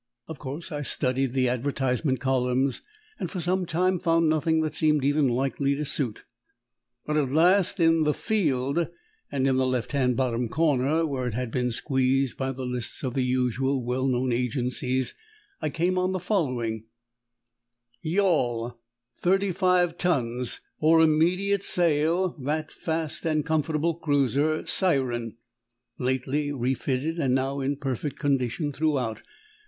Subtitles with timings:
[0.27, 2.81] Of course, I studied the advertisement columns,
[3.19, 6.23] and for some time found nothing that seemed even likely to suit.
[7.05, 8.87] But at last in The Field,
[9.31, 13.03] and in the left hand bottom corner where it had been squeezed by the lists
[13.03, 15.13] of the usual well known agencies
[15.61, 16.85] I came on the following:
[18.01, 18.79] "YAWL,
[19.19, 20.61] 35 tons.
[20.79, 25.37] For immediate SALE, that fast and comfortable cruiser Siren.
[25.99, 29.21] Lately refitted and now in perfect condition throughout.